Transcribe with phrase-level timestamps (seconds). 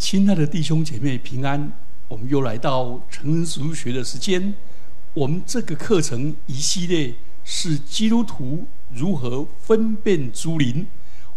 [0.00, 1.70] 亲爱的弟兄姐妹平安，
[2.08, 4.54] 我们又来到成人植物学的时间。
[5.12, 10.86] 我们这个课程一系列是基督徒如何分辨诸灵。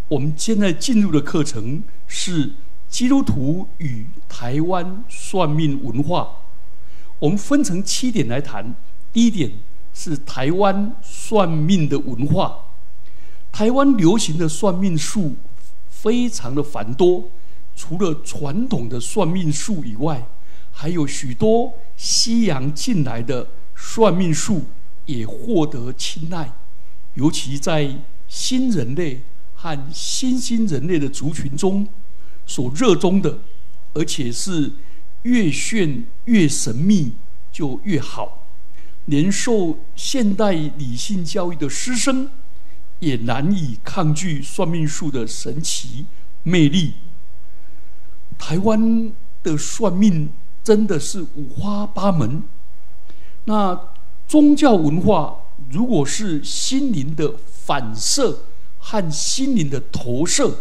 [0.07, 2.53] 我们现在进入的课程是
[2.87, 6.29] 基督徒与台湾算命文化。
[7.19, 8.73] 我们分成七点来谈。
[9.11, 9.51] 第一点
[9.93, 12.59] 是台湾算命的文化。
[13.51, 15.35] 台湾流行的算命术
[15.89, 17.29] 非常的繁多。
[17.75, 20.27] 除了传统的算命术以外，
[20.71, 24.63] 还有许多西洋进来的算命术
[25.05, 26.51] 也获得青睐。
[27.15, 27.95] 尤其在
[28.27, 29.21] 新人类
[29.55, 31.87] 和新兴人类的族群中，
[32.45, 33.39] 所热衷的，
[33.93, 34.71] 而且是
[35.21, 37.13] 越炫越神秘
[37.51, 38.39] 就越好。
[39.05, 42.29] 连受现代理性教育的师生，
[42.99, 46.05] 也难以抗拒算命术的神奇
[46.43, 46.93] 魅力。
[48.37, 49.11] 台湾
[49.41, 50.29] 的算命
[50.63, 52.43] 真的是五花八门。
[53.45, 53.79] 那
[54.27, 55.37] 宗教文化
[55.69, 58.39] 如果是心灵的反射
[58.79, 60.59] 和心灵的投射，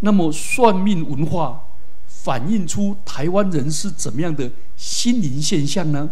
[0.00, 1.62] 那么算命文化
[2.06, 6.10] 反映出台湾人是怎么样的心灵现象呢？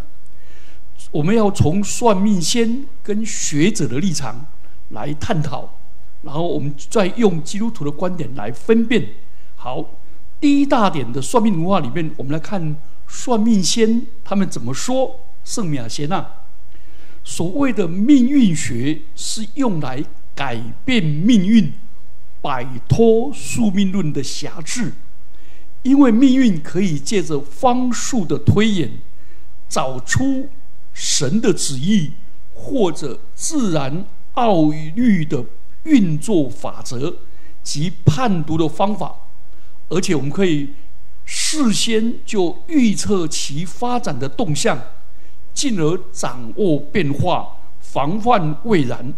[1.11, 4.47] 我们要从算命先跟学者的立场
[4.91, 5.69] 来探讨，
[6.23, 9.09] 然后我们再用基督徒的观点来分辨。
[9.57, 9.85] 好。
[10.41, 12.77] 第一大点的算命文化里面，我们来看
[13.09, 15.21] 算命先他们怎么说。
[15.45, 16.27] 圣米亚贤呐，
[17.25, 21.73] 所谓的命运学是用来改变命运、
[22.43, 24.93] 摆脱宿命论的辖制，
[25.83, 29.01] 因为命运可以借着方术的推演，
[29.69, 30.51] 找出
[30.93, 32.13] 神的旨意
[32.53, 35.45] 或者自然奥律的
[35.85, 37.17] 运作法则
[37.63, 39.17] 及判读的方法。
[39.89, 40.71] 而且我们可以
[41.25, 44.79] 事先就预测其发展的动向，
[45.55, 49.15] 进而掌握变化，防范未然，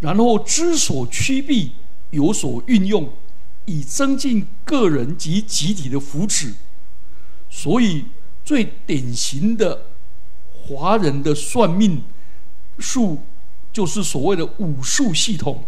[0.00, 1.72] 然后知所趋避，
[2.10, 3.10] 有所运用，
[3.66, 6.54] 以增进个人及集体的福祉。
[7.50, 8.04] 所以，
[8.44, 9.82] 最典型的
[10.52, 12.02] 华人的算命
[12.78, 13.20] 术，
[13.72, 15.64] 就是所谓的武术系统。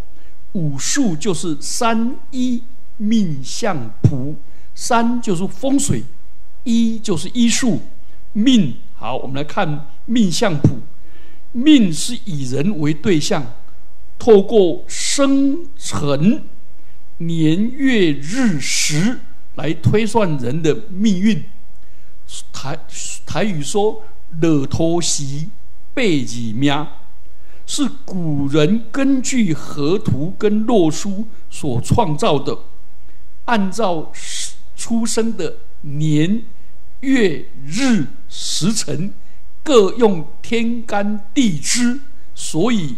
[0.52, 2.62] 武术就是三一。
[2.98, 4.36] 命相谱，
[4.74, 6.04] 三就是风水，
[6.64, 7.80] 一就是医术。
[8.34, 10.80] 命好，我们来看命相谱。
[11.52, 13.54] 命是以人为对象，
[14.18, 16.44] 透过生辰、
[17.16, 19.20] 年月日时
[19.54, 21.42] 来推算人的命运。
[22.52, 22.78] 台
[23.24, 24.02] 台语说
[24.42, 25.48] “勒托西
[25.94, 26.86] 背几命”，
[27.66, 32.58] 是古人根据河图跟洛书所创造的。
[33.48, 34.12] 按照
[34.76, 36.42] 出生的年
[37.00, 39.10] 月日时辰，
[39.62, 41.98] 各用天干地支，
[42.34, 42.96] 所以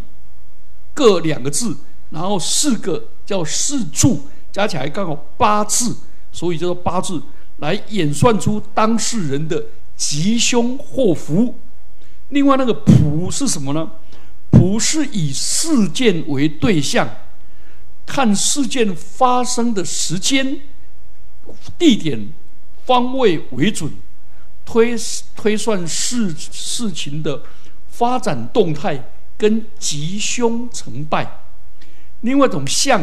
[0.93, 1.77] 各两个字，
[2.11, 5.97] 然后四个叫四柱，加起来刚好八字，
[6.33, 7.23] 所以叫做八字，
[7.59, 11.55] 来演算出当事人的吉凶祸福。
[12.31, 13.89] 另外那个谱是什么呢？
[14.51, 17.09] 谱是以事件为对象。
[18.13, 20.61] 看事件发生的时间、
[21.79, 22.33] 地点、
[22.85, 23.89] 方位为准，
[24.65, 24.97] 推
[25.37, 27.41] 推算事事情的
[27.89, 31.39] 发展动态跟吉凶成败。
[32.23, 33.01] 另外一种相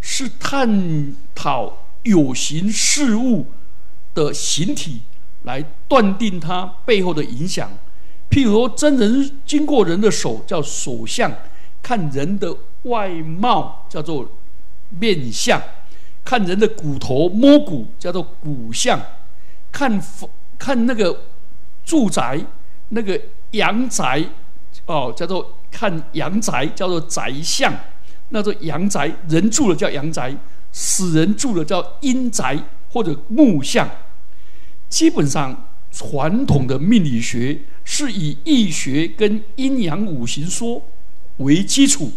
[0.00, 3.46] 是探讨有形事物
[4.14, 5.02] 的形体，
[5.44, 7.70] 来断定它背后的影响。
[8.28, 11.32] 譬如说，真人经过人的手叫手相，
[11.80, 14.28] 看人的外貌叫做。
[14.98, 15.60] 面相，
[16.24, 19.00] 看人的骨头摸骨叫做骨相，
[19.72, 20.02] 看
[20.58, 21.24] 看那个
[21.84, 22.38] 住宅
[22.90, 23.20] 那个
[23.52, 24.24] 阳宅
[24.86, 27.72] 哦，叫做看阳宅叫做宅相，
[28.30, 30.36] 那做阳宅人住了叫阳宅，
[30.72, 32.58] 死人住了叫阴宅
[32.90, 33.88] 或者木相。
[34.88, 40.82] 基本上传统的命理学是以易学跟阴阳五行说
[41.38, 42.12] 为基础。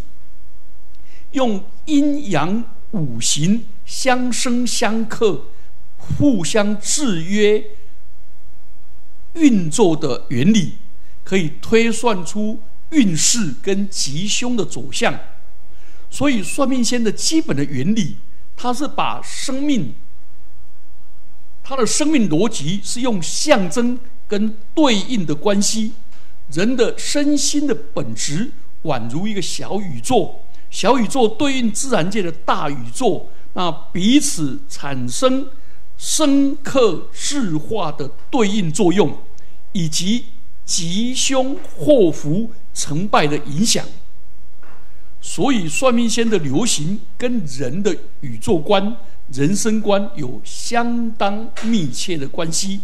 [1.33, 5.45] 用阴阳五行相生相克、
[5.97, 7.63] 互相制约
[9.33, 10.73] 运作的原理，
[11.23, 12.59] 可以推算出
[12.91, 15.19] 运势跟吉凶的走向。
[16.09, 18.17] 所以，算命先的基本的原理，
[18.55, 19.95] 它是把生命，
[21.63, 25.93] 它的生命逻辑是用象征跟对应的关系。
[26.51, 28.51] 人的身心的本质，
[28.83, 30.42] 宛如一个小宇宙。
[30.73, 35.47] 小宇宙对应自然界的大宇宙，那彼此产生
[35.99, 39.15] 深刻智化的对应作用，
[39.73, 40.25] 以及
[40.65, 43.85] 吉凶祸福成败的影响。
[45.21, 48.97] 所以，算命仙的流行跟人的宇宙观、
[49.31, 52.81] 人生观有相当密切的关系。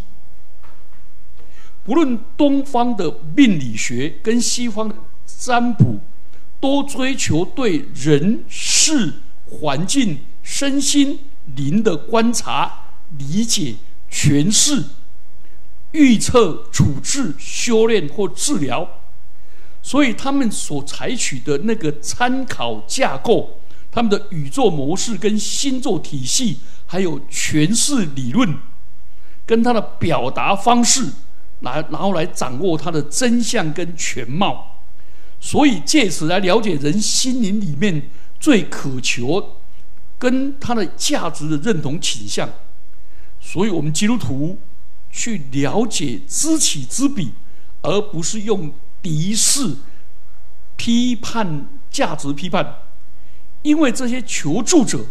[1.83, 4.95] 不论东方的命理学跟西方的
[5.25, 5.99] 占卜，
[6.59, 9.13] 多追求对人事、
[9.45, 11.19] 环境、身心
[11.55, 12.79] 灵的观察、
[13.17, 13.75] 理解、
[14.11, 14.83] 诠释、
[15.91, 18.87] 预测、处置、修炼或治疗。
[19.81, 28.57] 所以，他们所采取的那个参考架构，他们的宇宙模式跟星座体系，还有诠释理论，
[29.45, 31.09] 跟他的表达方式，
[31.61, 34.68] 来然后来掌握它的真相跟全貌。
[35.39, 38.09] 所以，借此来了解人心灵里面
[38.39, 39.57] 最渴求
[40.17, 42.49] 跟他的价值的认同倾向。
[43.39, 44.57] 所以我们基督徒
[45.11, 47.33] 去了解知己知彼，
[47.81, 48.71] 而不是用。
[49.01, 49.77] 敌视、
[50.75, 52.79] 批判、价值批判，
[53.61, 55.05] 因为这些求助者，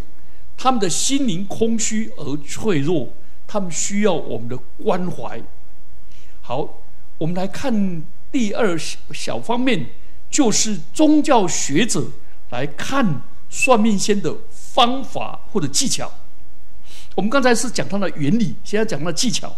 [0.58, 3.08] 他们的心灵空虚而脆弱，
[3.46, 5.42] 他们需要我们的关怀。
[6.42, 6.68] 好，
[7.16, 9.86] 我们来看第二小方面，
[10.30, 12.04] 就是宗教学者
[12.50, 16.12] 来看算命仙的方法或者技巧。
[17.14, 19.56] 我们刚才是讲它的原理，现在讲它的技巧。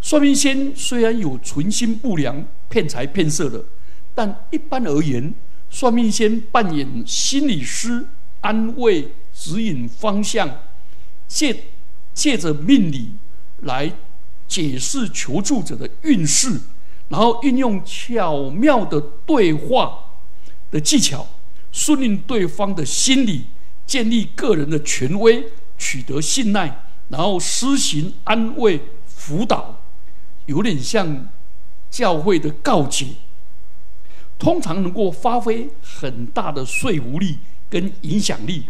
[0.00, 3.64] 算命仙虽然有存心不良、骗财骗色的，
[4.14, 5.34] 但一般而言，
[5.70, 8.06] 算命仙扮演心理师，
[8.42, 10.60] 安慰、指引方向，
[11.26, 11.64] 借
[12.12, 13.12] 借着命理
[13.62, 13.90] 来
[14.46, 16.60] 解释求助者的运势，
[17.14, 20.00] 然后运用巧妙的对话
[20.72, 21.24] 的技巧，
[21.70, 23.44] 顺应对方的心理，
[23.86, 25.44] 建立个人的权威，
[25.78, 29.80] 取得信赖，然后施行安慰辅导。
[30.46, 31.28] 有点像
[31.88, 33.06] 教会的告诫，
[34.36, 37.38] 通常能够发挥很大的说服力
[37.70, 38.64] 跟影响力。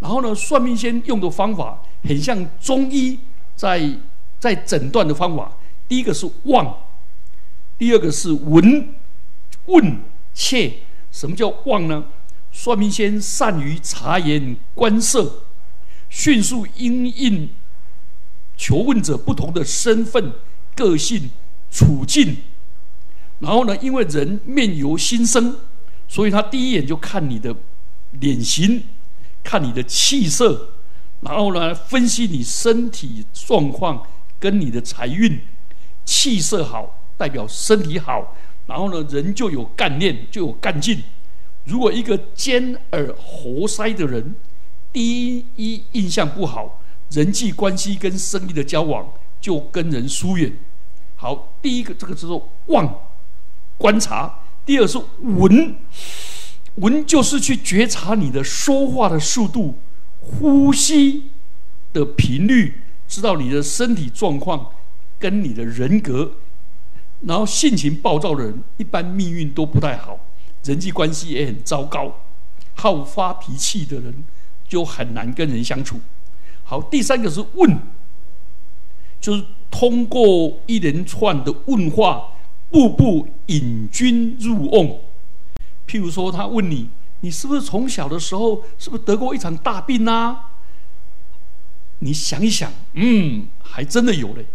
[0.00, 3.18] 然后呢，算命先用的方法很像中医
[3.54, 3.98] 在
[4.40, 5.52] 在诊断的方法。
[5.86, 6.74] 第一个是望，
[7.78, 8.94] 第二个是闻、
[9.66, 9.98] 问、
[10.34, 10.74] 切。
[11.12, 12.04] 什么叫望呢？
[12.52, 15.44] 算命先善于察言观色，
[16.08, 17.50] 迅速因应
[18.56, 20.32] 求问者不同的身份。
[20.74, 21.30] 个性、
[21.70, 22.36] 处境，
[23.38, 23.74] 然后呢？
[23.78, 25.56] 因为人面由心生，
[26.06, 27.56] 所以他第一眼就看你的
[28.20, 28.84] 脸型，
[29.42, 30.72] 看你的气色，
[31.22, 34.06] 然后呢，分析你身体状况
[34.38, 35.40] 跟你的财运。
[36.04, 38.36] 气色好代表身体好，
[38.66, 41.02] 然后呢，人就有干练，就有干劲。
[41.64, 44.34] 如果一个尖耳活塞的人，
[44.92, 46.80] 第一印象不好，
[47.10, 50.52] 人际关系跟生意的交往就跟人疏远。
[51.16, 53.00] 好，第一个这个叫做望，
[53.78, 55.74] 观察；第二是闻，
[56.76, 59.76] 闻就是去觉察你的说话的速度、
[60.20, 61.24] 呼吸
[61.92, 64.70] 的频率，知道你的身体状况
[65.18, 66.32] 跟你的人格。
[67.26, 70.18] 然后性情暴躁的人，一般命运都不太好，
[70.64, 72.12] 人际关系也很糟糕。
[72.74, 74.24] 好发脾气的人
[74.66, 76.00] 就很难跟人相处。
[76.64, 77.78] 好，第三个是问，
[79.20, 79.44] 就是。
[79.68, 82.28] 通过一连串的问话，
[82.70, 85.00] 步步引君入瓮。
[85.86, 86.88] 譬如说，他问你
[87.20, 90.52] ：“你是不是从小的时候是不是得过一场大病啊？”
[92.00, 94.46] 你想一想，嗯，还真的有嘞。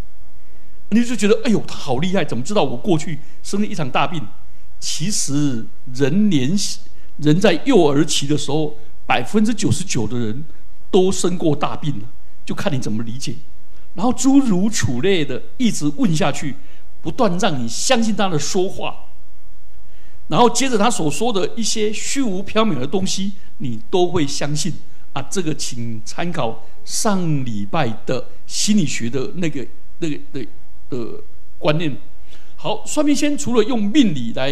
[0.91, 4.21] 你就觉得：“哎呦，他好厉害，怎么知道我过去生了一场大病？”
[4.79, 6.55] 其实，人年
[7.17, 10.43] 人在幼儿期的时候，百分之九十九的人
[10.89, 12.07] 都生过大病了，
[12.45, 13.35] 就看你怎么理解。
[13.93, 16.55] 然后诸如此类的一直问下去，
[17.01, 18.95] 不断让你相信他的说话，
[20.27, 24.73] 然后接着他所说的一些虚无缥缈的东西，你都会相信
[25.13, 25.21] 啊。
[25.29, 29.65] 这个请参考上礼拜的心理学的那个、
[29.99, 30.47] 那个的
[30.91, 31.19] 的
[31.57, 31.97] 观念。
[32.55, 34.51] 好，算命先除了用命理来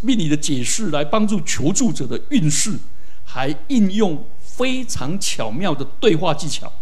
[0.00, 2.78] 命理的解释来帮助求助者的运势，
[3.26, 6.72] 还应用非常巧妙的对话技巧。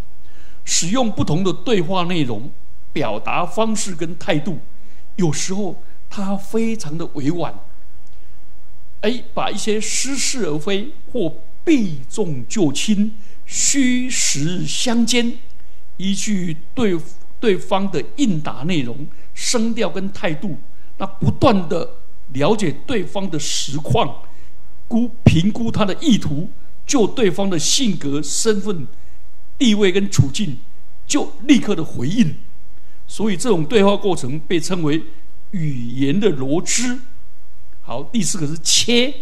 [0.64, 2.50] 使用不同的对话内容、
[2.92, 4.60] 表达方式跟态度，
[5.16, 7.52] 有时候他非常的委婉，
[9.02, 11.34] 哎，把一些似是而非或
[11.64, 13.12] 避重就轻、
[13.44, 15.36] 虚实相间，
[15.98, 16.96] 依据对
[17.44, 20.56] 对方的应答内容、声调跟态度，
[20.96, 21.86] 那不断的
[22.32, 24.22] 了解对方的实况，
[24.88, 26.48] 估评估他的意图，
[26.86, 28.86] 就对方的性格、身份。
[29.56, 30.58] 地位跟处境
[31.06, 32.34] 就立刻的回应。
[33.06, 35.00] 所以这种对话过程被称为
[35.52, 36.98] 语言的逻辑。
[37.82, 39.14] 好，第四个是切，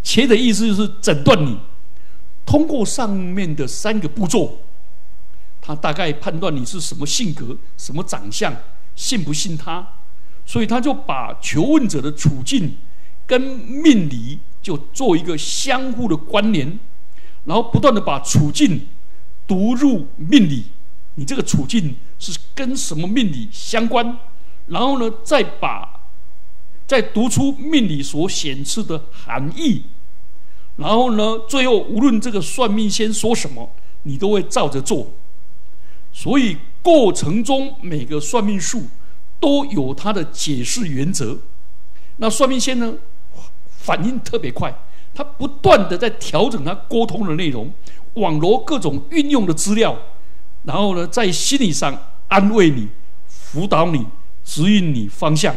[0.00, 1.58] 切的意思就是诊断你。
[2.46, 4.58] 通过上面的三个步骤，
[5.70, 8.52] 他大概判断你是什么性格、什么长相，
[8.96, 9.86] 信不信他。
[10.44, 12.76] 所以他就把求问者的处境
[13.24, 16.76] 跟命理就做一个相互的关联，
[17.44, 18.88] 然后不断的把处境
[19.46, 20.64] 读入命理。
[21.14, 24.18] 你这个处境是跟什么命理相关？
[24.66, 26.00] 然后呢，再把
[26.84, 29.84] 再读出命理所显示的含义。
[30.78, 33.70] 然后呢，最后无论这个算命先说什么，
[34.02, 35.06] 你都会照着做。
[36.12, 38.84] 所以过程中每个算命术
[39.38, 41.38] 都有它的解释原则。
[42.16, 42.94] 那算命先呢，
[43.78, 44.74] 反应特别快，
[45.14, 47.72] 他不断的在调整他沟通的内容，
[48.14, 49.96] 网罗各种运用的资料。
[50.64, 51.98] 然后呢，在心理上
[52.28, 52.88] 安慰你、
[53.26, 54.06] 辅导你、
[54.44, 55.54] 指引你方向。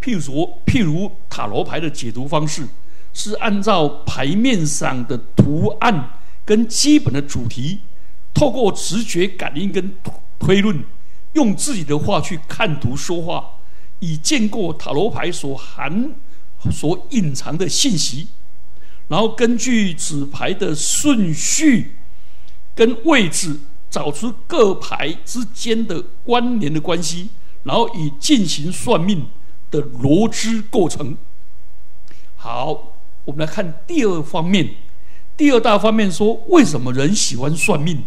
[0.00, 2.66] 譬如说，譬如塔罗牌的解读方式，
[3.12, 6.10] 是按照牌面上的图案
[6.46, 7.80] 跟基本的主题，
[8.36, 9.94] 透过直觉感应跟
[10.38, 10.84] 推论，
[11.32, 13.52] 用自己的话去看图说话，
[14.00, 16.12] 以见过塔罗牌所含、
[16.70, 18.28] 所隐藏的信息，
[19.08, 21.94] 然后根据纸牌的顺序。
[22.74, 27.30] 跟位置找出各牌之间的关联的关系，
[27.62, 29.24] 然后以进行算命
[29.70, 31.16] 的逻辑构成。
[32.36, 32.92] 好，
[33.24, 34.74] 我们来看第二方面，
[35.38, 38.04] 第二大方面说为什么人喜欢算命？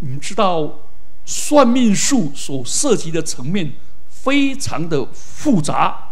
[0.00, 0.80] 你们知道，
[1.24, 3.72] 算命术所涉及的层面
[4.08, 6.10] 非常的复杂，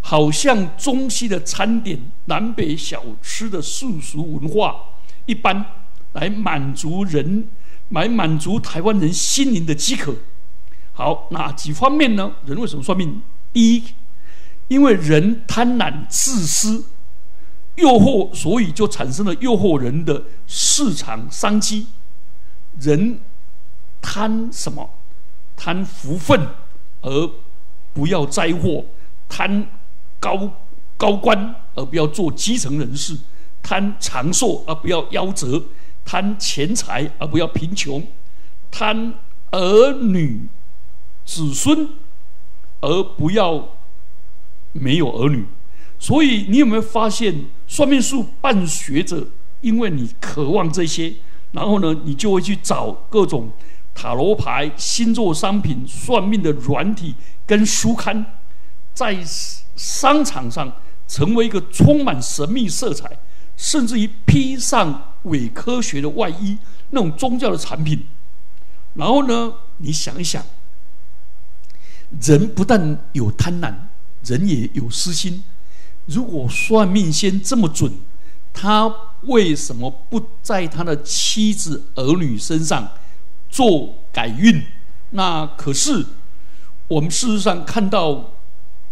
[0.00, 4.76] 好像中西的餐点、南北小吃的素俗文化
[5.26, 5.64] 一般。
[6.14, 7.48] 来满足人，
[7.88, 10.14] 来满足台湾人心灵的饥渴。
[10.92, 12.30] 好，哪几方面呢？
[12.46, 13.20] 人为什么算命？
[13.52, 13.82] 第一，
[14.68, 16.84] 因为人贪婪自私，
[17.74, 21.88] 诱惑，所以就产生了诱惑人的市场商机。
[22.80, 23.18] 人
[24.00, 24.90] 贪什么？
[25.56, 26.48] 贪福分，
[27.02, 27.30] 而
[27.92, 28.84] 不要灾祸；
[29.28, 29.66] 贪
[30.18, 30.52] 高
[30.96, 33.14] 高官，而不要做基层人士；
[33.62, 35.62] 贪长寿，而不要夭折。
[36.04, 38.06] 贪钱财而不要贫穷，
[38.70, 39.14] 贪
[39.52, 40.46] 儿女
[41.24, 41.88] 子孙
[42.80, 43.70] 而不要
[44.72, 45.46] 没有儿女。
[45.98, 49.28] 所以你有没有发现，算命术伴学着，
[49.62, 51.14] 因为你渴望这些，
[51.54, 53.50] 然后呢，你就会去找各种
[53.94, 57.14] 塔罗牌、星座商品、算命的软体
[57.46, 58.26] 跟书刊，
[58.92, 59.16] 在
[59.74, 60.70] 商场上
[61.08, 63.10] 成为一个充满神秘色彩。
[63.56, 66.58] 甚至于披上伪科学的外衣，
[66.90, 68.04] 那种宗教的产品。
[68.94, 70.44] 然后呢，你想一想，
[72.20, 73.72] 人不但有贪婪，
[74.24, 75.44] 人也有私心。
[76.06, 77.92] 如果算命先这么准，
[78.54, 78.90] 他
[79.22, 82.88] 为什么不在他的妻子儿女身上
[83.50, 84.62] 做改运？
[85.10, 86.06] 那可是
[86.88, 88.32] 我们事实上看到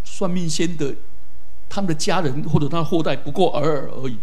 [0.05, 0.95] 算命先的
[1.69, 4.19] 他们的家人或者他后代不过尔尔而已。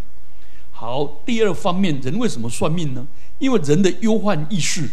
[0.72, 3.08] 好，第二方面，人为什么算命呢？
[3.39, 4.89] 因为人的忧患意识，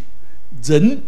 [0.64, 1.02] 人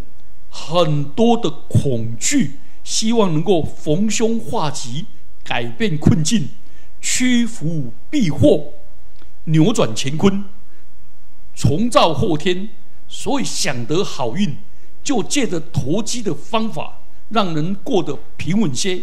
[0.51, 5.07] 很多的恐惧，希望能够逢凶化吉，
[5.43, 6.49] 改变困境，
[7.01, 8.67] 屈服避祸，
[9.49, 10.45] 扭转乾坤，
[11.55, 12.71] 重造后天。
[13.11, 14.55] 所以想得好运，
[15.03, 16.99] 就借着投机的方法，
[17.31, 19.03] 让人过得平稳些。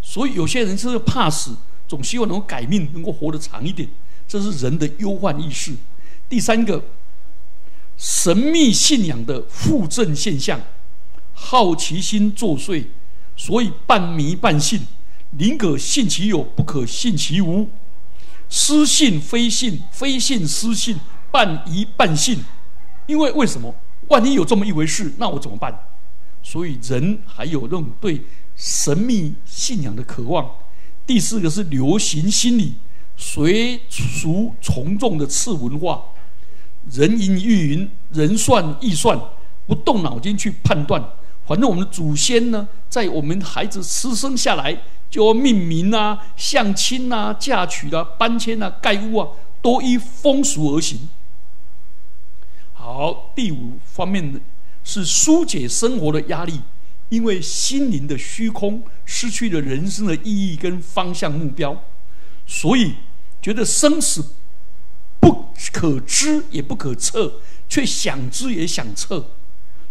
[0.00, 1.56] 所以有些人是怕死，
[1.88, 3.88] 总希望能够改命，能够活得长一点。
[4.28, 5.74] 这是人的忧患意识。
[6.28, 6.84] 第三个，
[7.96, 10.60] 神秘信仰的附正现象，
[11.34, 12.86] 好奇心作祟，
[13.36, 14.86] 所以半迷半信，
[15.30, 17.68] 宁可信其有，不可信其无，
[18.52, 22.38] 失信非信，非信失信，半疑半信。
[23.06, 23.74] 因为为什么？
[24.08, 25.74] 万一有这么一回事，那我怎么办？
[26.42, 28.20] 所以人还有那种对
[28.54, 30.50] 神秘信仰的渴望。
[31.06, 32.74] 第四个是流行心理。
[33.16, 36.02] 随俗从众的次文化，
[36.90, 39.18] 人云亦云，人算亦算，
[39.66, 41.02] 不动脑筋去判断。
[41.46, 44.78] 反正我们的祖先呢，在我们孩子出生下来
[45.12, 49.28] 就命名啊、相亲啊、嫁娶啊、搬迁啊、盖屋啊，
[49.60, 51.08] 都依风俗而行。
[52.72, 54.40] 好，第五方面
[54.82, 56.62] 是疏解生活的压力，
[57.10, 61.80] 因为心灵的虚空，失去了人生的意义跟方向目标，
[62.46, 62.94] 所以。
[63.42, 64.24] 觉得生死
[65.18, 69.30] 不可知也不可测，却想知也想测，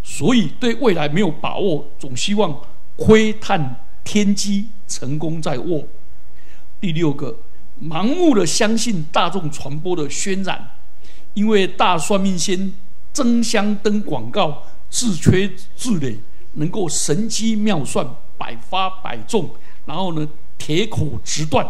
[0.01, 2.61] 所以对未来没有把握，总希望
[2.95, 3.75] 窥探
[4.11, 5.87] 天机，成功在握。
[6.81, 7.33] 第六个，
[7.81, 10.71] 盲目的相信大众传播的渲染，
[11.33, 12.73] 因为大算命仙
[13.13, 16.17] 争相登广告，自吹自擂，
[16.55, 18.05] 能够神机妙算，
[18.37, 19.49] 百发百中，
[19.85, 20.27] 然后呢，
[20.57, 21.65] 铁口直断。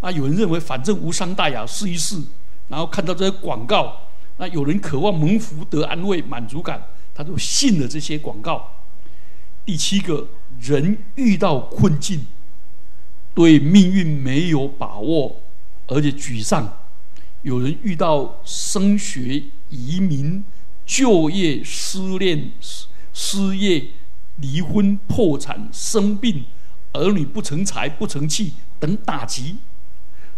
[0.00, 2.20] 啊，有人认为反正无伤大雅，试一试，
[2.66, 3.96] 然后看到这些广告。
[4.38, 6.82] 那有人渴望蒙福得安慰满足感，
[7.14, 8.68] 他就信了这些广告。
[9.64, 10.26] 第七个
[10.60, 12.26] 人遇到困境，
[13.34, 15.40] 对命运没有把握，
[15.86, 16.76] 而且沮丧。
[17.42, 20.44] 有人遇到升学、移民、
[20.84, 22.52] 就业、失恋、
[23.12, 23.86] 失业、
[24.36, 26.44] 离婚、破产、生病、
[26.92, 29.56] 儿女不成才、不成器等打击，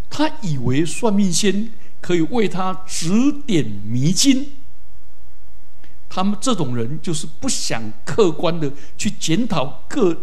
[0.09, 1.71] 他以为算命先。
[2.03, 4.55] 可以为他指点迷津。
[6.15, 10.15] 他们这种人就是不想客观的去检讨个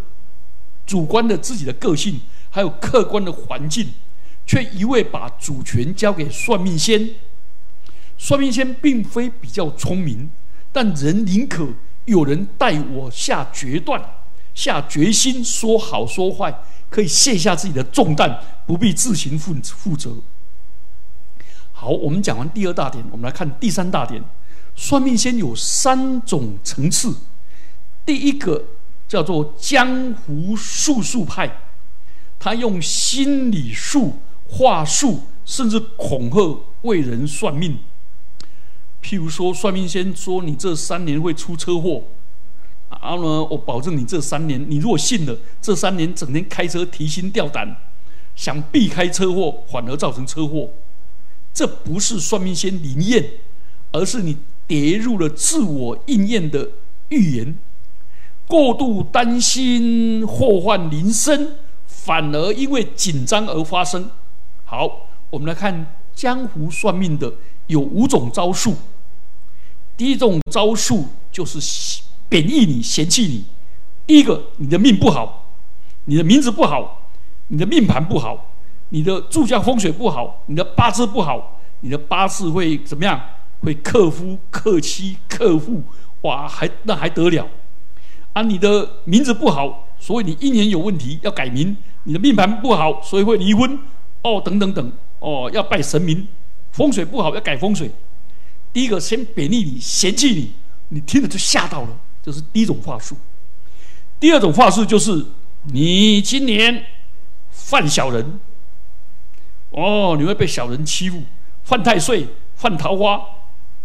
[0.86, 3.88] 主观的自己的个性，还有客观的环境，
[4.46, 7.10] 却一味把主权交给算命先。
[8.20, 10.30] 算命先并非比较聪明，
[10.72, 11.68] 但人宁可
[12.06, 14.00] 有人带我下决断、
[14.54, 16.54] 下决心，说好说坏，
[16.92, 20.18] 可以卸下自己的重担，不必自行负负责。
[21.72, 24.24] 好，我们讲完第二大点，我们来看第三大点。
[24.82, 27.14] 算命先有三种层次，
[28.06, 28.64] 第一个
[29.10, 31.54] 叫做江湖术数派，
[32.40, 37.78] 他用心理术、话术，甚至恐吓为人算命。
[39.04, 42.04] 譬如说，算命先说你这三年会出车祸，
[42.90, 47.76] 然后呢，我保证你这三年，你如果信了，这三年整天开车提心吊胆，
[48.34, 50.70] 想避开车祸，反而造成车祸。
[51.54, 53.30] 这不是算命先灵验，
[53.92, 54.38] 而是你
[54.70, 56.70] 跌入了自我应验的
[57.08, 57.58] 预言，
[58.48, 61.56] 过度担心祸患临身，
[61.88, 64.12] 反而因为紧张而发生。
[64.66, 67.34] 好，我们来看江湖算命的
[67.66, 68.76] 有五种招数。
[69.98, 73.44] 第一种招数就是贬义你、嫌弃你。
[74.06, 75.48] 第一个，你的命不好，
[76.06, 77.10] 你的名字不好，
[77.48, 78.46] 你的命盘不好。
[78.90, 83.20] 你的住家风水不好，你的八字不好，你的八字会怎么样？
[83.62, 85.84] 会克夫、克妻、克父，
[86.22, 87.48] 哇，还那还得了？
[88.34, 93.80] 啊，你的名字不好，所以你一年有问题要改名；你的命盘不好，所以会离婚。
[94.22, 96.28] 哦，等等等，哦，要拜神明。
[96.72, 97.92] 风水不好要改风水。
[98.72, 100.52] 第一个先贬义你、嫌弃你，
[100.90, 103.18] 你听了就吓到了，这是第一种话术。
[104.20, 105.26] 第二种话术就是
[105.64, 106.86] 你今年
[107.50, 108.40] 犯小人。
[109.72, 111.24] 哦，你会被小人欺负，
[111.64, 113.22] 犯太岁，犯桃花，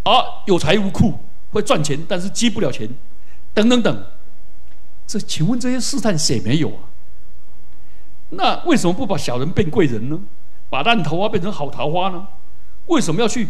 [0.05, 1.19] 啊，有财无库，
[1.53, 2.89] 会赚钱，但是积不了钱，
[3.53, 4.07] 等等等。
[5.07, 6.81] 这，请问这些试探谁没有啊？
[8.31, 10.19] 那为什么不把小人变贵人呢？
[10.71, 12.27] 把烂桃花变成好桃花呢？
[12.87, 13.49] 为什么要去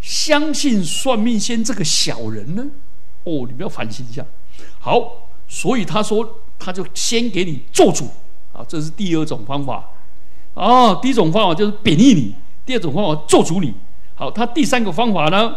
[0.00, 2.64] 相信算命先这个小人呢？
[3.24, 4.24] 哦，你们要反省一下。
[4.78, 8.08] 好，所以他说，他就先给你做主
[8.52, 9.84] 啊，这是第二种方法。
[10.54, 13.74] 哦，第一种方法就是贬义你，第二种方法做主你。
[14.18, 15.54] 好，他第三个方法呢，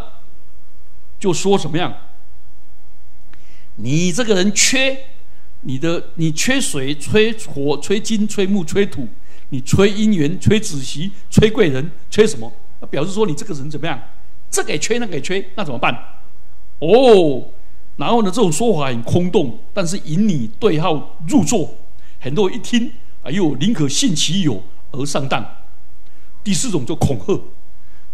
[1.19, 1.91] 就说什么样？
[3.77, 4.95] 你这个人缺
[5.61, 9.07] 你的，你缺水，缺火，缺金，缺木，缺土，
[9.49, 12.53] 你缺姻缘，缺子媳，缺贵人，缺什么？
[12.91, 13.99] 表示说你这个人怎么样？
[14.51, 15.91] 这个缺，那个缺，那怎么办？
[16.77, 17.43] 哦，
[17.97, 21.77] 然后呢，这种说法很空洞，但是引你对号入座，
[22.19, 22.91] 很多人一听，
[23.23, 24.63] 哎呦，宁可信其有。
[24.91, 25.43] 而上当。
[26.43, 27.41] 第四种就恐吓，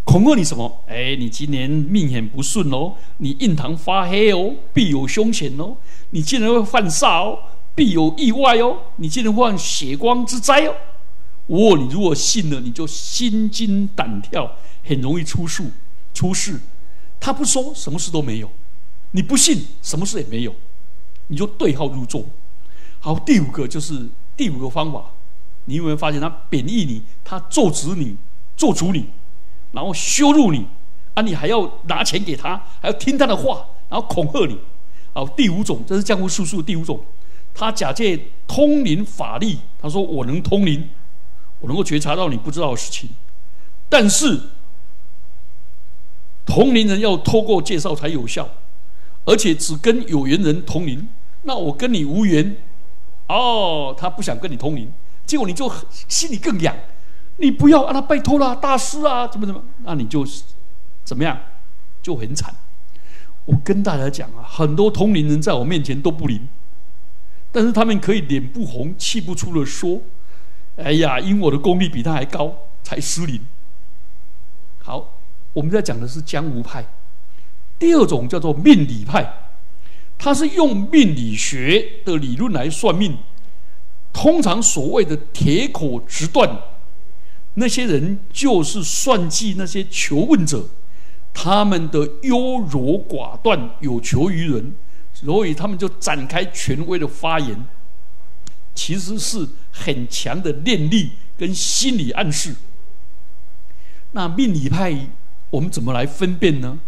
[0.08, 0.84] 恐吓你什么？
[0.86, 5.76] 哎，你今年命很不顺哦，你印堂发黑哦，必有凶险哦，
[6.12, 7.38] 你竟然会犯煞哦，
[7.74, 10.74] 必有意外哦，你竟然会犯血光之灾哦。
[11.48, 14.50] 哦，你如果信了，你就心惊胆跳，
[14.82, 15.62] 很容易出事。
[16.14, 16.58] 出事，
[17.20, 18.48] 他不说，什么事都没有；
[19.10, 20.54] 你不信，什么事也没有，
[21.26, 22.24] 你就对号入座。
[22.98, 25.04] 好，第五个就是第五个方法。
[25.66, 28.16] 你有没有发现他贬义你，他咒诅你，
[28.56, 29.04] 做主你，
[29.78, 30.66] 然后羞辱你，
[31.14, 34.58] 啊，你还要拿钱给他，还要听他的话，然后恐吓你。
[35.14, 37.00] 好，第五种，这是江湖术数第五种，
[37.54, 40.88] 他假借通灵法力，他说我能通灵，
[41.60, 43.08] 我能够觉察到你不知道的事情，
[43.88, 44.40] 但是
[46.44, 48.48] 同龄人要透过介绍才有效，
[49.24, 51.06] 而且只跟有缘人同龄，
[51.42, 52.56] 那我跟你无缘，
[53.28, 54.92] 哦，他不想跟你通灵。
[55.24, 55.72] 结果你就
[56.08, 56.74] 心里更痒，
[57.38, 57.92] 你不要啊！
[57.92, 59.62] 那拜托啦，大师啊，怎么怎么？
[59.84, 60.26] 那你就
[61.04, 61.38] 怎么样？
[62.02, 62.54] 就很惨。
[63.44, 66.46] 我跟大家讲啊，很多同龄人在我面前都不灵，
[67.50, 70.00] 但是他们可以脸不红气不出的说
[70.76, 73.40] ：“哎呀，因我的功力比他还高，才失灵。”
[74.82, 75.14] 好，
[75.52, 76.84] 我们在讲的是江湖派。
[77.78, 79.32] 第二种叫做命理派，
[80.18, 83.16] 他是用命理学的理论来算命。
[84.12, 86.58] 通常所谓的铁口直断，
[87.58, 90.64] 那些人就是算计那些求问者，
[91.34, 94.74] 他们的优柔寡断，有求于人，
[95.12, 97.66] 所以他们就展开权威的发言，
[98.74, 102.54] 其实是很强的念力跟心理暗示。
[104.12, 105.08] 那命理派
[105.50, 106.78] 我们怎么来分辨呢？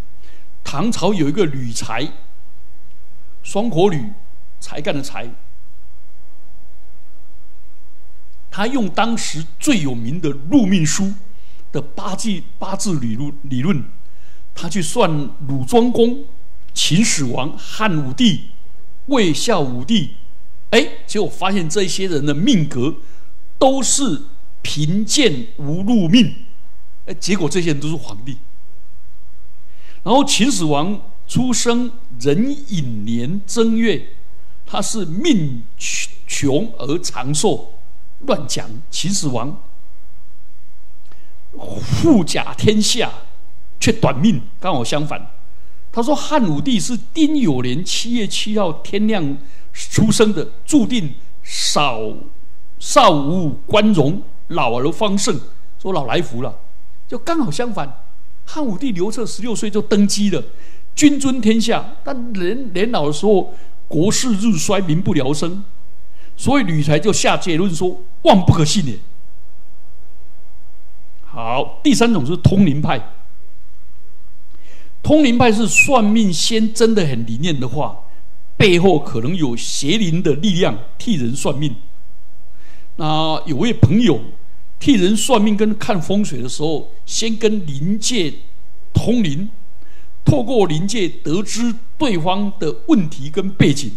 [0.62, 2.12] 唐朝有一个吕才，
[3.42, 4.12] 双火吕，
[4.61, 5.28] 才干的才。
[8.50, 11.04] 他用当时最有名的《入命书》
[11.70, 13.84] 的八字八字理论理论，
[14.54, 15.08] 他去算
[15.46, 16.24] 鲁庄公、
[16.74, 18.46] 秦始皇、汉武帝、
[19.06, 20.16] 魏孝武帝，
[20.70, 22.96] 哎，结果发现这些人的命格
[23.56, 24.22] 都是
[24.62, 26.34] 贫贱无禄命，
[27.06, 28.36] 哎，结果这些人都是皇帝。
[30.02, 34.08] 然后秦始皇出生壬寅年正月，
[34.66, 35.62] 他是命
[36.26, 37.74] 穷而长寿。
[38.26, 39.61] 乱讲，秦始皇
[41.83, 43.11] 富甲天下，
[43.80, 44.40] 却短命。
[44.61, 45.30] 刚好相反，
[45.90, 49.37] 他说汉武帝是丁酉年七月七号天亮
[49.72, 52.00] 出生的，注定少
[52.78, 55.40] 少无关荣，老而方盛，
[55.80, 56.56] 说老来福了。
[57.09, 58.04] 就刚好相反，
[58.44, 60.42] 汉武帝刘彻十六岁就登基了，
[60.94, 63.52] 君尊天下，但年年老的时候，
[63.88, 65.64] 国势日衰，民不聊生。
[66.40, 68.94] 所以吕才就下结论说：“万不可信也。”
[71.31, 72.98] 好，第三种是通灵派。
[75.03, 77.94] 通灵派是算命先真的很灵验的话，
[78.57, 81.76] 背后可能有邪灵的力量替人算命。
[82.96, 84.18] 那有位朋友
[84.79, 88.33] 替人算命跟看风水的时候，先跟灵界
[88.94, 89.50] 通灵，
[90.24, 93.92] 透过灵界得知对方的问题跟背景。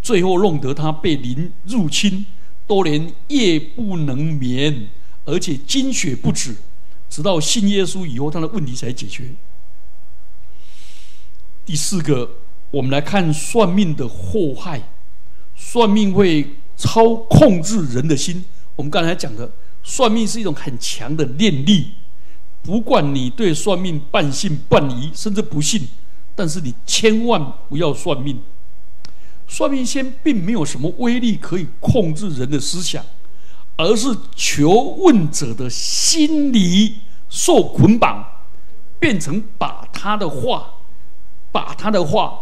[0.00, 2.24] 最后弄得他被灵入侵，
[2.66, 4.88] 多年夜不能眠，
[5.24, 6.56] 而且精血不止，
[7.10, 9.34] 直到信耶稣以后，他的问题才解决。
[11.66, 12.30] 第四个，
[12.70, 14.80] 我们来看算命的祸害，
[15.54, 18.44] 算命会操控制人的心。
[18.76, 19.50] 我们刚才讲的，
[19.82, 21.88] 算命是一种很强的念力，
[22.62, 25.86] 不管你对算命半信半疑，甚至不信，
[26.34, 28.40] 但是你千万不要算命。
[29.50, 33.02] 算命先并没有什么威力可以控制人的思想，
[33.76, 36.98] 而是求问者的心理
[37.30, 38.24] 受捆绑，
[39.00, 40.74] 变成把他的话，
[41.50, 42.40] 把他的话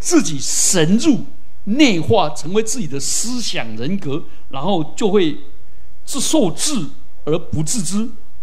[0.00, 1.24] 自己神入
[1.64, 5.38] 内化，成为自己的思想人格，然后就会
[6.04, 6.88] 自受制
[7.24, 7.98] 而不自知，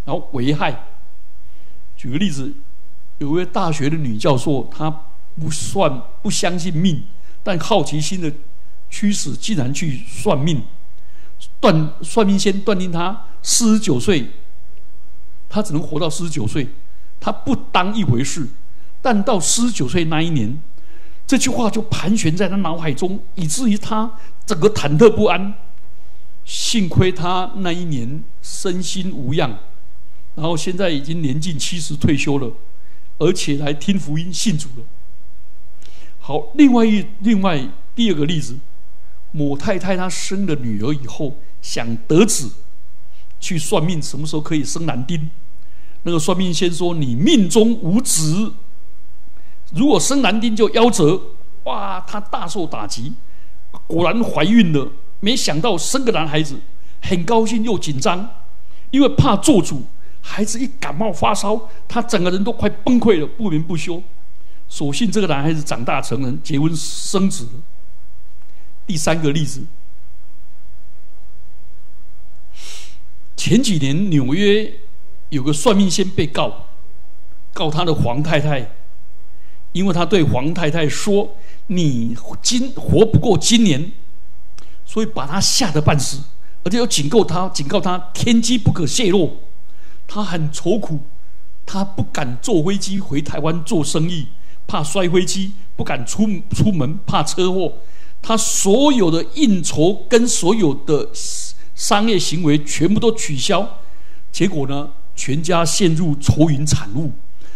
[0.06, 0.86] 然后危害。
[1.98, 2.54] 举个例子，
[3.18, 5.02] 有位大学的女教授，她。
[5.38, 7.02] 不算不相信命，
[7.42, 8.32] 但好奇心的
[8.88, 10.62] 驱使，竟然去算命。
[11.58, 14.28] 断算命先断定他四十九岁，
[15.48, 16.68] 他只能活到四十九岁，
[17.18, 18.48] 他不当一回事。
[19.02, 20.60] 但到四十九岁那一年，
[21.26, 24.10] 这句话就盘旋在他脑海中，以至于他
[24.44, 25.54] 整个忐忑不安。
[26.44, 29.56] 幸亏他那一年身心无恙，
[30.34, 32.52] 然后现在已经年近七十退休了，
[33.18, 34.84] 而且来听福音信主了。
[36.30, 37.60] 好，另外一另外
[37.92, 38.56] 第二个例子，
[39.32, 42.48] 某太太她生了女儿以后想得子，
[43.40, 45.28] 去算命什么时候可以生男丁。
[46.04, 48.52] 那个算命先说你命中无子，
[49.74, 51.20] 如果生男丁就夭折。
[51.64, 53.12] 哇，她大受打击，
[53.88, 54.88] 果然怀孕了。
[55.18, 56.54] 没想到生个男孩子，
[57.02, 58.30] 很高兴又紧张，
[58.92, 59.82] 因为怕做主，
[60.20, 64.00] 孩子一感冒发烧，她整个人都快崩溃了，不眠不休。
[64.70, 67.46] 所幸这个男孩子长大成人，结婚生子。
[68.86, 69.62] 第三个例子，
[73.36, 74.72] 前几年纽约
[75.28, 76.66] 有个算命先被告，
[77.52, 78.70] 告他的黄太太，
[79.72, 81.34] 因为他对黄太太说
[81.66, 83.92] ：“你今活不过今年。”
[84.86, 86.22] 所以把他吓得半死，
[86.64, 89.40] 而且又警告他，警告他天机不可泄露。
[90.08, 91.00] 他很愁苦，
[91.66, 94.26] 他不敢坐飞机回台湾做生意。
[94.70, 97.72] 怕摔飞机，不敢出出门，怕车祸。
[98.22, 101.08] 他所有的应酬跟所有的
[101.74, 103.80] 商业行为全部都取消，
[104.30, 107.10] 结果呢，全家陷入愁云惨雾。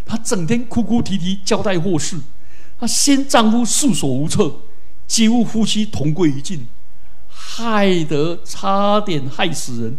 [0.05, 2.19] 她整天哭哭啼啼，交代祸事。
[2.81, 4.53] 她先丈夫束手无策，
[5.07, 6.67] 几乎夫妻同归于尽，
[7.29, 9.99] 害得差点害死人，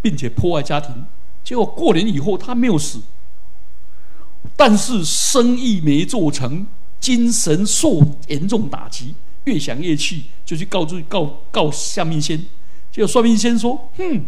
[0.00, 1.06] 并且破坏家庭。
[1.42, 3.00] 结果过年以后，她没有死，
[4.56, 6.66] 但是生意没做成，
[7.00, 9.14] 精神受严重打击，
[9.44, 12.38] 越想越气，就去告诉告告算命仙。
[12.92, 14.24] 结果算命仙说：“哼。”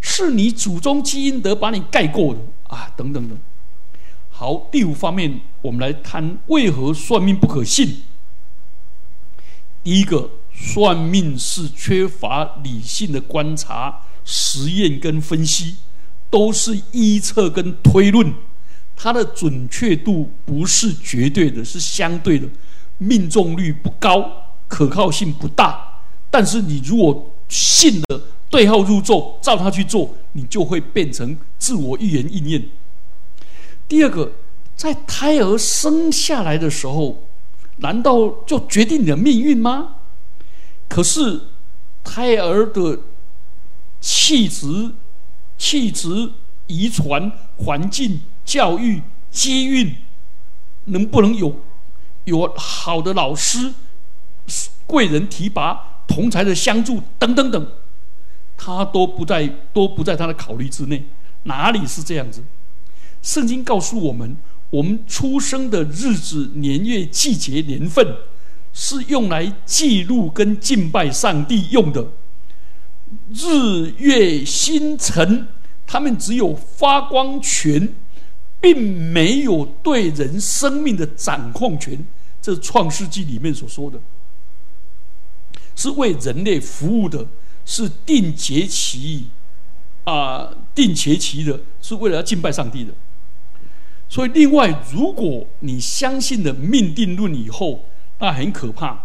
[0.00, 3.36] 是你祖宗基因德把你盖过的啊，等等等。
[4.30, 8.02] 好，第五方面，我们来谈为何算命不可信。
[9.82, 15.78] 第一个，算命是缺乏理性的观察、实验跟分析，
[16.30, 18.32] 都是臆测跟推论，
[19.00, 22.48] 它的准确度不是绝对的，是相对的，
[22.98, 24.28] 命中率不高，
[24.66, 26.00] 可靠性不大。
[26.28, 32.64] 但是你如果信了，对号入座，照他去做，你就会变成自我预言应验。
[33.86, 34.32] 第二个，
[34.74, 37.22] 在胎儿生下来的时候，
[37.76, 39.94] 难道就决定你的命运吗？
[40.88, 41.42] 可是，
[42.02, 42.98] 胎儿的
[44.00, 44.90] 气质、
[45.56, 46.32] 气质、
[46.66, 49.94] 遗传、环境、教育、机运，
[50.86, 51.60] 能不能有
[52.24, 53.74] 有好的老师、
[54.86, 57.72] 贵人提拔、同才的相助等等等？
[58.56, 61.04] 他都不在，都不在他的考虑之内。
[61.42, 62.42] 哪里是这样子？
[63.20, 64.34] 圣经告诉我们，
[64.70, 68.16] 我们出生的日子、年月、季节、年份，
[68.72, 72.12] 是用来记录跟敬拜上帝用的。
[73.28, 75.48] 日月星辰，
[75.86, 77.94] 他们只有发光权，
[78.60, 78.80] 并
[79.12, 81.98] 没有对人生命的掌控权。
[82.40, 84.00] 这是创世纪里面所说的，
[85.74, 87.26] 是为人类服务的。
[87.70, 89.24] 是定节期，
[90.04, 92.90] 啊，定节期的，是为了要敬拜上帝的。
[94.08, 97.84] 所以，另外，如果你相信了命定论以后，
[98.20, 98.98] 那很可怕，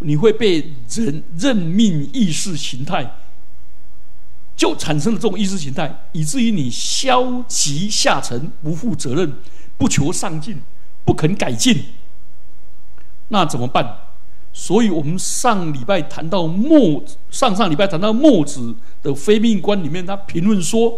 [0.00, 3.14] 你会被人任命意识形态，
[4.62, 9.40] 就产生了这种意识形态，以至于你消极下沉、不负责任、
[9.76, 10.56] 不求上进、
[11.04, 11.86] 不肯改进，
[13.30, 13.96] 那怎么办？
[14.52, 18.72] 所以我们上礼拜谈到墨，上上礼拜谈到墨子
[19.02, 20.96] 的《非命观》里面，他评论说：“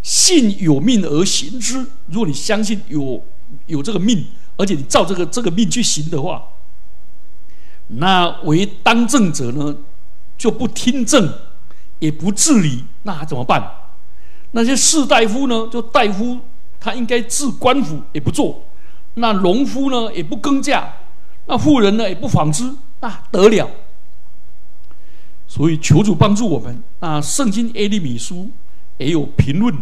[0.00, 1.84] 信有命而行之。
[2.06, 3.20] 如果你相信有
[3.66, 4.24] 有这个命，
[4.56, 6.44] 而且你照这个这个命去行的话，
[7.88, 9.76] 那为当政者呢
[10.38, 11.28] 就不听政，
[12.04, 13.62] 也不治理，那怎么办？
[14.52, 16.38] 那些士大夫呢，就大夫
[16.78, 18.62] 他应该治官府也不做，
[19.14, 20.84] 那农夫呢也不耕稼。”
[21.46, 23.70] 那富人呢也不纺织，那得了。
[25.46, 26.82] 所以求主帮助我们。
[27.00, 28.50] 那圣经耶利米书
[28.96, 29.74] 也有评论，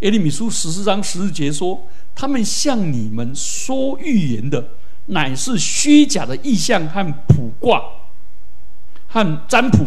[0.00, 4.66] 耶利米书十四章十四节说：“他们向你们说预言的，
[5.06, 7.82] 乃是虚假的意象和卜卦，
[9.08, 9.86] 和占卜，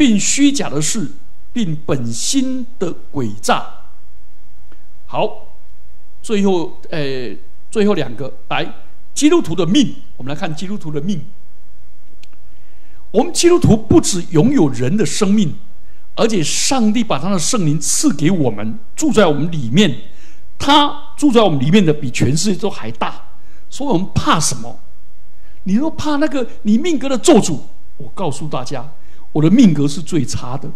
[0.00, 1.06] 并虚假的事，
[1.52, 3.66] 并本心的诡诈。”
[5.04, 5.46] 好，
[6.22, 7.36] 最后呃，
[7.70, 8.66] 最后两个来。
[9.12, 11.22] 基督徒的命，我们来看基督徒的命。
[13.10, 15.54] 我们基督徒不只拥有人的生命，
[16.14, 19.94] 而且上帝把他的圣灵赐给我们，住在我们里面。
[20.58, 23.22] 他住在我们里面的比全世界都还大，
[23.68, 24.78] 所以我们怕什么？
[25.64, 27.66] 你说怕那个你命格的咒主？
[27.98, 28.88] 我告诉大家，
[29.32, 30.70] 我的命格是最差的。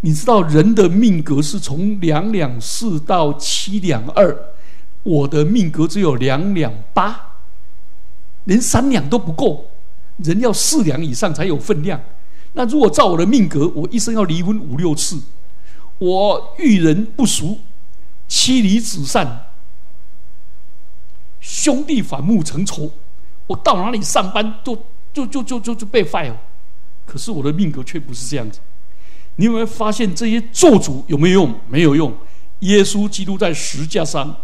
[0.00, 4.36] 你知道人的命格是从两两四到七两二，
[5.02, 7.28] 我的命格只有两两八。
[8.44, 9.70] 连三两都不够，
[10.16, 12.00] 人要四两以上才有分量。
[12.54, 15.22] 那如果照我的命格，我一生要离婚五六次，
[15.98, 17.60] 我遇人不淑，
[18.26, 19.44] 妻离子散，
[21.40, 22.90] 兄弟反目成仇，
[23.46, 24.76] 我到哪里上班就
[25.14, 26.34] 就就就就就被 fire。
[27.12, 28.58] 可是我的命格却不是这样子。
[29.36, 31.54] 你有没有发现这些做主有没有用？
[31.68, 32.10] 没有用。
[32.60, 34.34] 耶稣基督在石架上，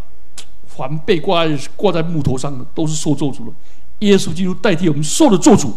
[0.66, 3.52] 凡被挂在挂在木头上的，都是受咒诅的。
[4.00, 5.74] 耶稣基督代替我们受了做主，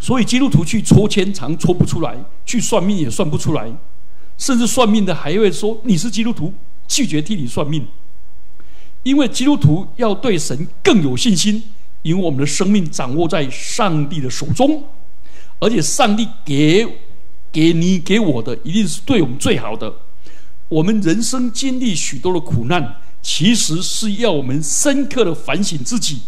[0.00, 3.70] 所以基督徒去抽签常抽不出来，去算命也算不出来，
[4.38, 6.54] 甚至算命的还会说你是基督徒，
[6.86, 7.86] 拒绝替你算命。
[9.02, 11.62] 因为基督徒要对神更有信心，
[12.02, 14.82] 因为我们的生命掌握在上帝的手中，
[15.60, 16.86] 而且上帝给
[17.50, 19.92] 给你给我的一定是对我们最好的。
[20.68, 26.22] 我们人生经历许多的苦难，其实是要我们深刻的反省自己。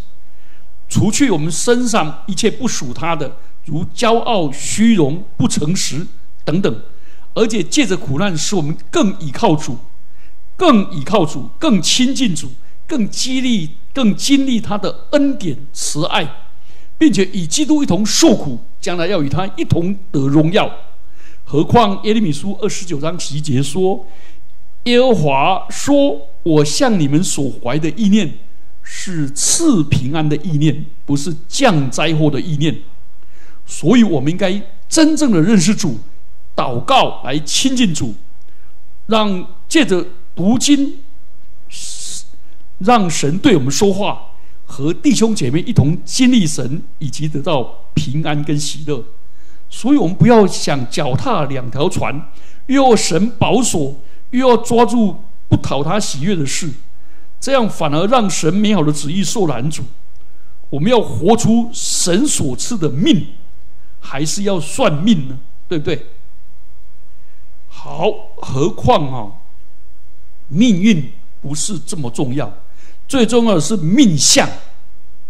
[0.88, 6.06] 除去我们身上一切不属他的，如骄傲、虚荣、不诚实
[6.44, 6.82] 等等，
[7.34, 9.78] 而且借着苦难，使我们更倚靠主，
[10.56, 12.50] 更倚靠主，更亲近主，
[12.88, 16.28] 更激励、更经历他的恩典慈爱，
[17.00, 20.70] 并且与基督一同受苦，将来要与他一同得荣耀。
[21.44, 24.06] 何况耶利米书二十九章十一节说
[24.84, 28.34] ：“耶和华说，我向你们所怀的意念
[28.82, 32.76] 是赐平安的意念，不是降灾祸的意念。”
[33.64, 35.98] 所以，我们应该真正的认识主，
[36.54, 38.14] 祷告来亲近主，
[39.06, 40.98] 让借着读经，
[42.80, 44.29] 让神对我们说话，
[44.70, 49.04] 和弟兄姐妹一同经历神，以及得到平安跟喜乐。
[49.68, 52.28] 所以我们不要想脚踏两条船，
[52.66, 55.16] 又要神保守，又要抓住
[55.48, 56.70] 不讨他喜悦的事，
[57.40, 59.82] 这样反而让神美好的旨意受拦阻。
[60.70, 63.26] 我们要活出神所赐的命，
[63.98, 65.36] 还是要算命呢？
[65.68, 66.06] 对不对？
[67.68, 69.32] 好，何况啊，
[70.46, 72.52] 命运不是这么重要，
[73.10, 74.48] 最重要的是命相，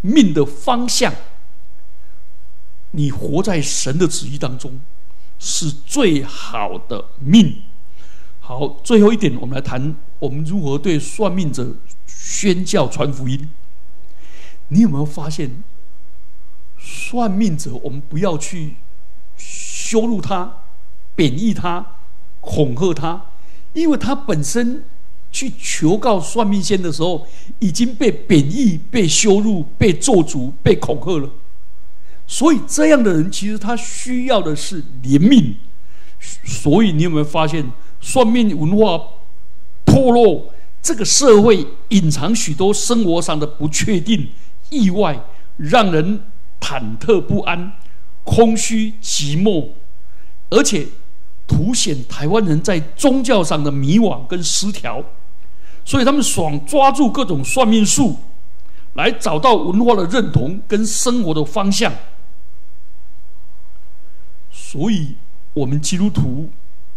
[0.02, 1.14] 命的方向。
[2.90, 4.78] 你活在神的旨意当中，
[5.38, 7.62] 是最好的命。
[8.38, 11.74] 好，最后一点，我们来谈我们如何对算命者
[12.06, 13.48] 宣教传福音。
[14.68, 15.62] 你有没有发现，
[16.78, 18.76] 算命者，我们不要去
[19.38, 20.52] 羞辱他、
[21.16, 21.86] 贬义他、
[22.40, 23.24] 恐吓他，
[23.72, 24.84] 因为他本身
[25.32, 27.26] 去求告算命先的时候，
[27.58, 31.30] 已经被贬义、被羞辱、被咒诅、被恐吓了。
[32.26, 35.54] 所以，这样的人其实他需要的是怜悯。
[36.44, 39.02] 所以，你有没有发现，算命文化
[39.84, 44.28] 脱落，这个社会隐藏许多生活上的不确定、
[44.68, 45.18] 意外，
[45.56, 46.20] 让人
[46.60, 47.72] 忐忑不安、
[48.24, 49.68] 空虚寂寞，
[50.50, 50.86] 而且
[51.46, 55.04] 凸显台湾人在宗教上的迷惘跟失调。
[55.84, 58.16] 所以，他们想抓住各种算命术，
[58.94, 61.92] 来找到文化的认同跟生活的方向。
[64.50, 65.16] 所以，
[65.52, 66.50] 我们基督徒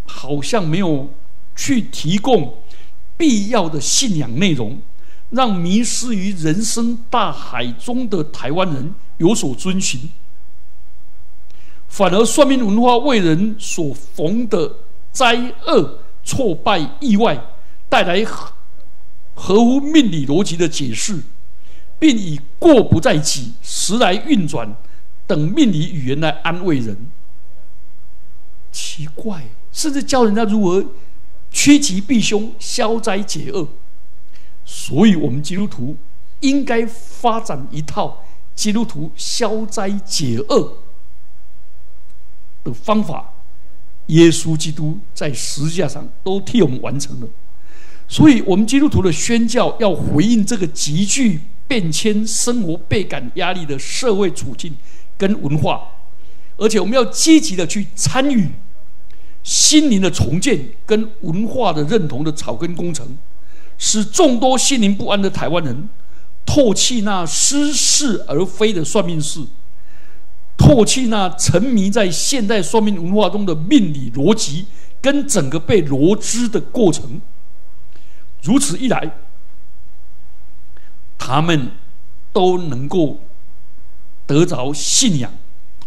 [0.06, 1.10] 好像没有
[1.56, 2.56] 去提供
[3.17, 4.80] 必要的信仰内容，
[5.32, 10.10] 让迷失于人生大海中的台湾人有所遵循。
[11.88, 14.76] 反而，算命文化为人所逢的
[15.12, 17.39] 灾厄、挫败、意外，
[17.88, 18.24] 带来
[19.36, 21.22] 合乎命理逻辑的解释，
[22.00, 24.76] 并以过不在己、时来运转
[25.26, 27.10] 等命理语言来安慰人。
[28.72, 30.86] 奇怪，甚至教人家如何
[31.52, 33.67] 趋吉避凶、消灾解厄。
[34.65, 35.98] 所以，我们基督徒
[36.39, 38.24] 应该发展一套
[38.56, 40.78] 基督徒消灾解厄
[42.63, 43.32] 的方法。
[44.08, 47.28] 耶稣基督在十字架上都替我们完成了。
[48.08, 54.76] 所以，我们基督徒的宣教要回应这个急剧变迁、生活倍感压力的社会处境
[55.18, 55.82] 跟文化。
[56.58, 58.52] 而且，我们要积极的去参与
[59.42, 63.18] 心灵的重建跟文化的认同的草根工程，
[63.80, 65.89] 使众多心灵不安的台湾人
[66.46, 69.39] 唾弃那失事而非的算命师，
[70.58, 74.66] 唾弃那沉迷在现代算命文化中的命理逻辑
[75.02, 77.20] 跟整个被罗织的过程。
[78.43, 79.10] 如此一来，
[81.17, 81.71] 他们
[82.32, 83.19] 都能够
[84.27, 85.32] 得着信仰。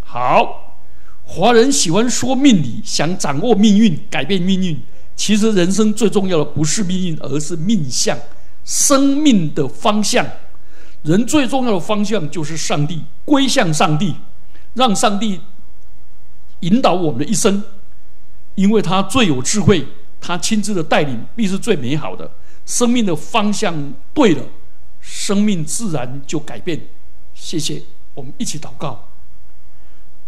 [0.02, 0.78] 好，
[1.24, 4.80] 华人喜欢说命理，想掌握命运、改变命运。
[5.14, 8.18] 其实人生最重要的不是命运，而是命相，
[8.64, 10.26] 生命的方向。
[11.02, 14.16] 人最重要的方向就是上帝，归向上帝，
[14.74, 15.40] 让上帝
[16.60, 17.62] 引导我们的一生，
[18.54, 19.86] 因为他最有智慧，
[20.20, 22.30] 他亲自的带领必是最美好的。
[22.66, 24.42] 生命的方向对了，
[25.00, 26.78] 生命自然就改变。
[27.32, 29.08] 谢谢，我们一起祷告。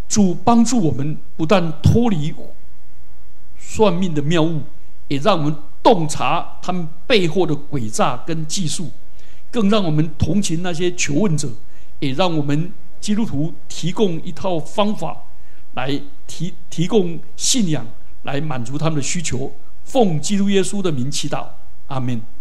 [0.09, 2.35] 主帮助我们，不但脱离
[3.59, 4.63] 算命的谬误，
[5.09, 8.91] 也让我们洞察他们背后的诡诈跟技术，
[9.51, 11.51] 更让我们同情那些求问者，
[11.99, 15.25] 也让我们基督徒提供一套方法，
[15.75, 17.87] 来提提供信仰，
[18.23, 19.53] 来满足他们的需求。
[19.85, 21.47] 奉基督耶稣的名祈祷，
[21.89, 22.38] 阿门。